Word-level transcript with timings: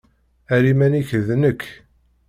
Err 0.55 0.65
iman-ik 0.71 1.09
d 1.27 1.29
nekk. 1.41 1.61